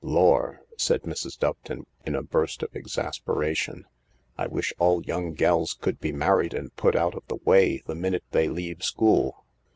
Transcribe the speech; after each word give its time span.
Lor'," 0.03 0.63
said 0.79 1.03
Mrs.Doveton 1.03 1.83
in 2.07 2.15
a 2.15 2.23
burst 2.23 2.63
of 2.63 2.75
exasperation," 2.75 3.85
I 4.35 4.47
wish 4.47 4.73
all 4.79 5.03
young 5.03 5.35
gells 5.35 5.75
could 5.75 5.99
be 5.99 6.11
married 6.11 6.55
and 6.55 6.75
put 6.75 6.95
out 6.95 7.13
of 7.13 7.21
the 7.27 7.37
way 7.45 7.83
the 7.85 7.93
minute 7.93 8.23
they 8.31 8.47
leave 8.47 8.83
school. 8.83 9.45